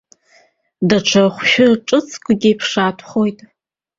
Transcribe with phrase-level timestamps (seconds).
[0.87, 3.39] Даҽа хәшәы ҿыцгьы ԥшаатәхауеит.